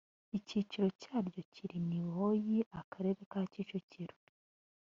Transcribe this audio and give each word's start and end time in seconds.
icyiciro 0.37 0.87
cyaryo 1.01 1.41
kiri 1.53 1.77
niboyi 1.89 2.57
akarere 2.79 3.19
ka 3.31 3.41
kicukiro 3.51 4.15